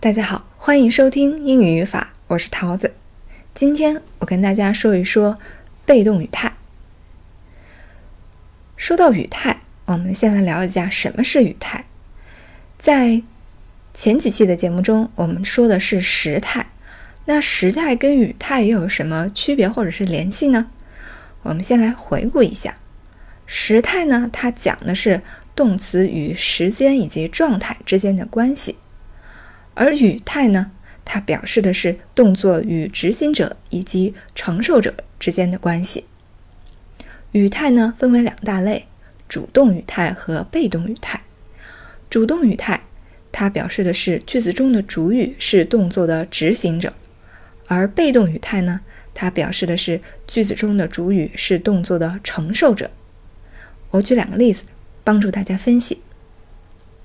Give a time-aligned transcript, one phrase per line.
[0.00, 2.94] 大家好，欢迎收听英语语法，我是桃子。
[3.52, 5.40] 今天我跟大家说一说
[5.84, 6.54] 被动语态。
[8.76, 11.86] 说到语态，我们先来聊一下什么是语态。
[12.78, 13.24] 在
[13.92, 16.66] 前几期的节目中，我们说的是时态。
[17.24, 20.70] 那时态跟语态又有什么区别或者是联系呢？
[21.42, 22.76] 我们先来回顾一下。
[23.46, 25.22] 时态呢，它讲的是
[25.56, 28.76] 动词与时间以及状态之间的关系。
[29.80, 30.72] 而语态呢，
[31.04, 36.04] 它表示的是动作与执行者以及承受者之间的关系。
[37.30, 38.86] 语态呢分为两大类：
[39.28, 41.22] 主动语态和被动语态。
[42.10, 42.82] 主动语态，
[43.30, 46.90] 它表示的是句子中的主语是动作的执行者；
[47.68, 48.80] 而被动语态呢，
[49.14, 52.90] 它表示的是句子中的主语是动作的承受者。
[53.90, 54.64] 我举两个例子，
[55.04, 56.02] 帮助大家分析。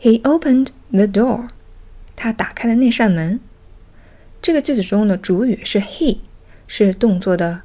[0.00, 1.50] He opened the door.
[2.16, 3.40] 他打开了那扇门。
[4.42, 6.18] 这个句子中的主语是 he，
[6.66, 7.62] 是动作的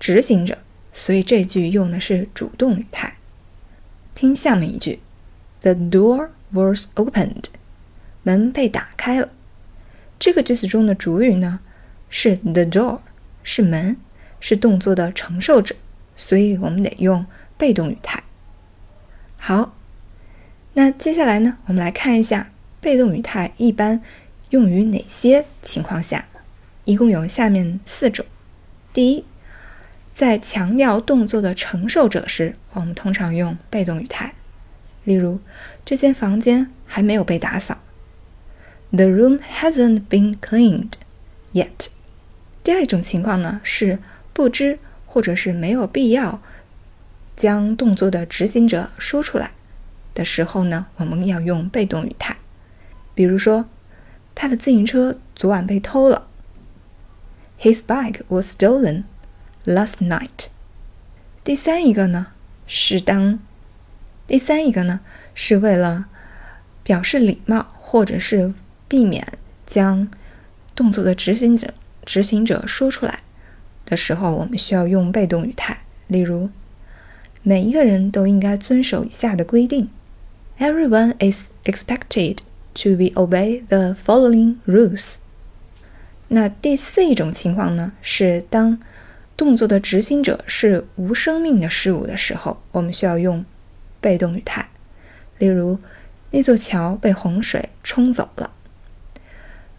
[0.00, 0.58] 执行者，
[0.92, 3.14] 所以这句用的是主动语态。
[4.14, 5.00] 听下面一句
[5.60, 7.44] ：The door was opened，
[8.22, 9.28] 门被打开了。
[10.18, 11.60] 这个句子中的主语呢
[12.08, 13.00] 是 the door，
[13.42, 13.96] 是门，
[14.40, 15.76] 是动作的承受者，
[16.16, 17.26] 所以我们得用
[17.56, 18.22] 被动语态。
[19.36, 19.76] 好，
[20.72, 22.50] 那接下来呢，我们来看一下。
[22.80, 24.02] 被动语态一般
[24.50, 26.26] 用于哪些情况下？
[26.84, 28.24] 一共有下面四种。
[28.94, 29.24] 第一，
[30.14, 34.32] 在强调动作的承受者时，我们通常用被动语态。
[35.04, 35.40] 例如，
[35.84, 37.78] 这间房间还没有被打扫。
[38.90, 40.92] The room hasn't been cleaned
[41.52, 41.88] yet。
[42.64, 43.98] 第二种情况呢，是
[44.32, 46.40] 不知或者是没有必要
[47.36, 49.50] 将动作的执行者说出来
[50.14, 52.37] 的时候呢，我们要用被动语态。
[53.18, 53.64] 比如说，
[54.36, 56.28] 他的自行车昨晚被偷了。
[57.58, 59.02] His bike was stolen
[59.66, 60.50] last night。
[61.42, 62.28] 第三一个呢，
[62.68, 63.40] 是当
[64.28, 65.00] 第三一个呢，
[65.34, 66.06] 是为了
[66.84, 68.54] 表示礼貌，或者是
[68.86, 69.36] 避免
[69.66, 70.08] 将
[70.76, 71.74] 动作的执行者
[72.04, 73.24] 执行者说出来
[73.84, 75.78] 的时候，我们需要用被动语态。
[76.06, 76.50] 例如，
[77.42, 79.90] 每一个人都应该遵守以下的规定。
[80.60, 82.36] Everyone is expected
[82.74, 85.16] To be obey the following rules。
[86.28, 88.78] 那第四一种情况呢，是当
[89.36, 93.44] 动作的执行者是无生命的事物的时候，我们需要用
[94.00, 94.68] 被动语态。
[95.38, 95.80] 例如，
[96.30, 98.52] 那座桥被洪水冲走了。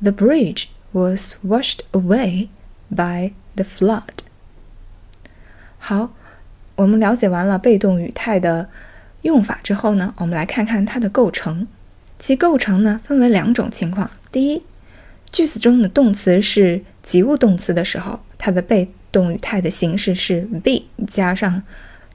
[0.02, 2.50] The bridge was washed away
[2.90, 4.04] by the flood。
[5.78, 6.14] 好，
[6.76, 8.70] 我们了解完了被动语态的
[9.22, 11.68] 用法之后呢，我们来看看它的构成。
[12.20, 14.12] 其构成呢，分为两种情况。
[14.30, 14.64] 第一，
[15.32, 21.64] 句子中的动词是及物动词的时候，它的被动语态的形式是 be 加上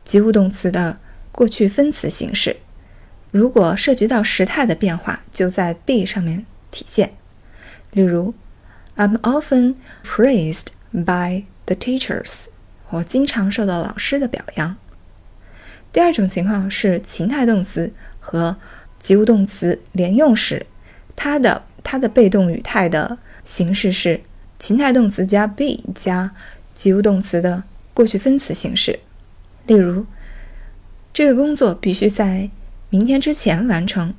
[0.05, 1.01] 及物动词的
[1.33, 2.59] 过去分词形式。
[3.31, 7.15] 如果涉及到时态的变化，就在 be 上面体现。
[7.91, 8.35] 例如
[8.97, 12.47] ，I'm often praised by the teachers。
[12.91, 14.77] 我经常受到老师的表扬。
[15.93, 18.57] 第二种情况是情态动词和
[19.05, 20.65] 及物动词连用时，
[21.15, 24.23] 它的它的被动语态的形式是
[24.59, 26.35] 情态动词加 be 加
[26.73, 29.01] 及物动词的过去分词形式。
[29.67, 30.07] 例如，
[31.13, 32.49] 这个工作必须在
[32.89, 34.15] 明天之前完成。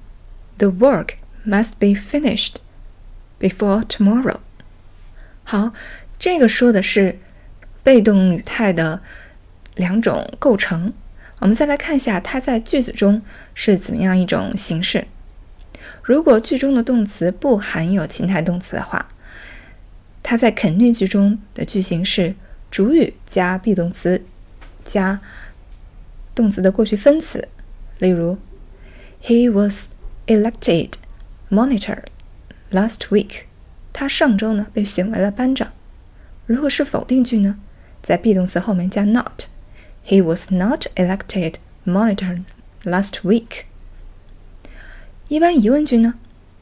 [0.59, 2.57] The work must be finished
[3.39, 4.37] before tomorrow。
[5.43, 5.73] 好，
[6.19, 7.17] 这个说的是
[7.81, 9.01] 被动语态的
[9.73, 10.93] 两种构成。
[11.39, 13.21] 我们再来看一下它在句子中
[13.53, 15.07] 是怎么样一种形式。
[16.01, 19.09] 如果句中的动词不含有情态动词的话，
[20.23, 22.35] 它在肯定句中的句型是
[22.71, 24.23] 主语加 be 动词
[24.83, 25.21] 加
[26.33, 27.47] 动词的过去分词。
[27.99, 28.37] 例如
[29.21, 29.87] ，He was
[30.27, 30.91] elected
[31.49, 31.99] monitor
[32.71, 33.43] last week。
[33.93, 35.71] 他上周呢被选为了班长。
[36.45, 37.57] 如果是否定句呢，
[38.01, 39.43] 在 be 动词后面加 not。
[40.07, 42.43] He was not elected monitor
[42.83, 43.63] last week。
[45.29, 46.13] 一般疑问句呢，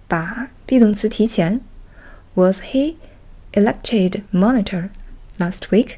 [0.08, 1.60] 把 be 动词提前。
[2.36, 2.96] Was he
[3.52, 4.90] elected monitor
[5.38, 5.98] last week？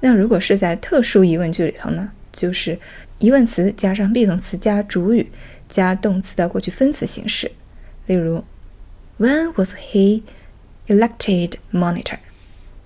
[0.00, 2.78] 那如果是在特殊疑问句里头呢，就是
[3.18, 5.32] 疑问词加上 be 动词加主语
[5.68, 7.50] 加动词的过去分词形式。
[8.06, 8.44] 例如
[9.18, 10.22] ，When was he
[10.88, 12.18] elected monitor？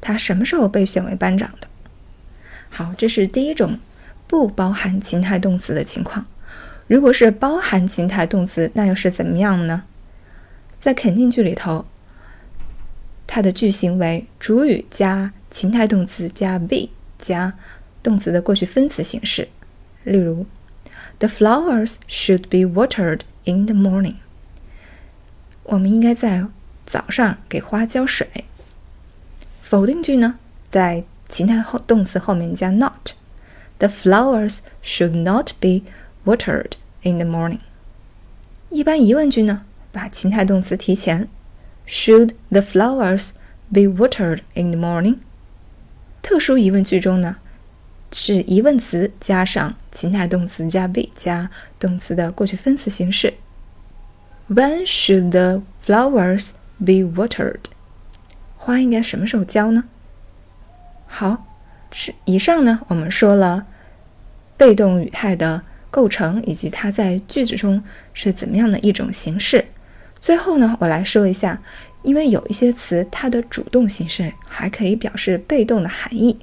[0.00, 1.68] 他什么时候被选为班长的？
[2.76, 3.78] 好，这是第一种
[4.26, 6.26] 不包含情态动词的情况。
[6.86, 9.84] 如果是包含情态动词，那又是怎么样呢？
[10.78, 11.86] 在肯定句里头，
[13.26, 17.54] 它的句型为主语加情态动词加 be 加
[18.02, 19.48] 动词的过去分词形式。
[20.04, 20.44] 例如
[21.18, 24.16] ，The flowers should be watered in the morning。
[25.62, 26.46] 我们应该在
[26.84, 28.28] 早上给花浇水。
[29.62, 30.38] 否定句呢，
[30.70, 33.12] 在情态后动词后面加 not。
[33.78, 35.82] The flowers should not be
[36.24, 37.60] watered in the morning。
[38.70, 41.28] 一般疑问句呢，把情态动词提前。
[41.86, 43.30] Should the flowers
[43.72, 45.18] be watered in the morning？
[46.22, 47.36] 特殊疑问句中呢，
[48.10, 53.34] 是疑问词加上情态动词加 be 加动词的过去分词形式。
[54.48, 57.60] When should the flowers be watered？
[58.56, 59.84] 花应该什么时候浇呢？
[61.06, 61.46] 好，
[61.90, 63.66] 是以上呢，我们说了
[64.56, 67.82] 被动语态的构成以及它在句子中
[68.12, 69.66] 是怎么样的一种形式。
[70.20, 71.62] 最后呢，我来说一下，
[72.02, 76.38] 因为有一些词它的主动形式还可以表示被动的含义，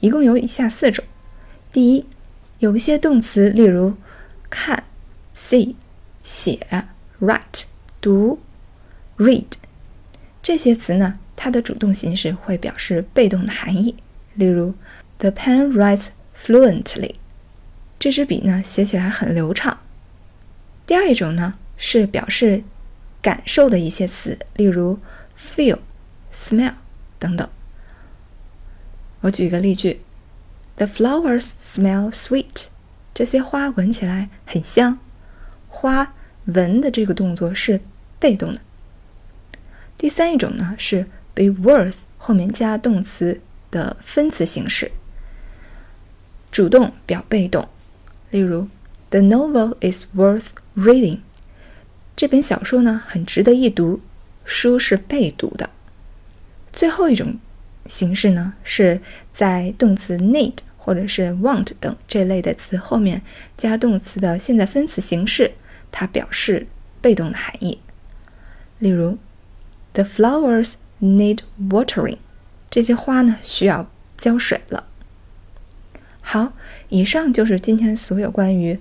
[0.00, 1.04] 一共有以下四种。
[1.70, 2.06] 第一，
[2.58, 3.94] 有一些动词，例如
[4.48, 4.84] 看、
[5.36, 5.74] see、
[6.22, 6.86] 写。
[7.20, 7.64] write
[8.00, 8.38] 读
[9.18, 9.44] ，read
[10.40, 13.96] 这些词呢，它的主动形式会表示被动的含义。
[14.34, 14.74] 例如
[15.16, 17.14] ，The pen writes fluently，
[17.98, 19.78] 这支笔呢写起来很流畅。
[20.86, 22.62] 第二一种呢是表示
[23.22, 24.98] 感受的一些词，例如
[25.38, 25.78] feel、
[26.30, 26.74] smell
[27.18, 27.48] 等等。
[29.22, 30.02] 我举一个例句
[30.76, 32.66] ：The flowers smell sweet，
[33.14, 34.98] 这些花闻起来很香。
[35.68, 36.12] 花。
[36.46, 37.80] 闻的这个动作是
[38.18, 38.60] 被动的。
[39.96, 43.40] 第三一种呢是 be worth 后面加动词
[43.70, 44.90] 的分词形式，
[46.50, 47.68] 主动表被动。
[48.30, 48.68] 例如
[49.10, 50.46] ，The novel is worth
[50.76, 51.20] reading。
[52.14, 54.00] 这本小说呢很值得一读，
[54.44, 55.70] 书是被读的。
[56.72, 57.38] 最后一种
[57.86, 59.00] 形式呢是
[59.32, 63.22] 在动词 need 或者是 want 等这类的词后面
[63.56, 65.52] 加动词的现在分词形式。
[65.90, 66.66] 它表示
[67.00, 67.80] 被动的含义，
[68.78, 69.18] 例如
[69.94, 71.38] ，The flowers need
[71.68, 72.18] watering。
[72.70, 74.84] 这些花呢需要浇水了。
[76.20, 76.52] 好，
[76.88, 78.78] 以上就是今天所有关于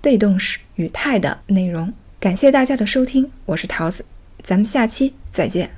[0.00, 1.92] 被动式语态的内容。
[2.18, 4.04] 感谢大家的收听，我是桃子，
[4.42, 5.77] 咱们下期再见。